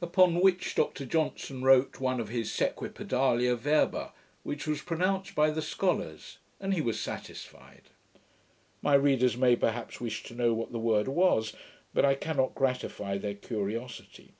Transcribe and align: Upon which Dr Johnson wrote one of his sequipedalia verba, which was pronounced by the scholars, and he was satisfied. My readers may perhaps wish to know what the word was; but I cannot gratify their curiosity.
Upon 0.00 0.36
which 0.36 0.76
Dr 0.76 1.04
Johnson 1.04 1.64
wrote 1.64 1.98
one 1.98 2.20
of 2.20 2.28
his 2.28 2.52
sequipedalia 2.52 3.56
verba, 3.56 4.12
which 4.44 4.64
was 4.64 4.80
pronounced 4.80 5.34
by 5.34 5.50
the 5.50 5.60
scholars, 5.60 6.38
and 6.60 6.72
he 6.72 6.80
was 6.80 7.00
satisfied. 7.00 7.90
My 8.80 8.94
readers 8.94 9.36
may 9.36 9.56
perhaps 9.56 10.00
wish 10.00 10.22
to 10.22 10.36
know 10.36 10.54
what 10.54 10.70
the 10.70 10.78
word 10.78 11.08
was; 11.08 11.52
but 11.92 12.04
I 12.04 12.14
cannot 12.14 12.54
gratify 12.54 13.18
their 13.18 13.34
curiosity. 13.34 14.34